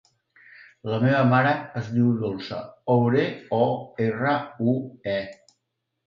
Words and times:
La 0.91 0.97
meva 1.01 1.17
mare 1.33 1.49
es 1.81 1.91
diu 1.97 2.07
Dolça 2.23 2.61
Orue: 2.93 3.25
o, 3.59 3.67
erra, 4.07 4.33
u, 4.73 4.75
e. 5.13 5.19